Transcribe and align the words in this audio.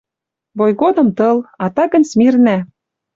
Бой 0.57 0.71
годым— 0.81 1.07
тыл, 1.17 1.37
а 1.63 1.65
так 1.75 1.89
гӹнь 1.93 2.09
смирнӓ. 2.11 2.57